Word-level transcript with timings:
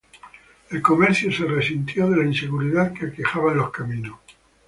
El 0.71 0.81
comercio 0.81 1.31
se 1.31 1.45
resintió 1.45 2.09
de 2.09 2.17
la 2.17 2.25
inseguridad 2.25 2.91
que 2.91 3.05
aquejaba 3.05 3.53
los 3.53 3.69
caminos. 3.69 4.15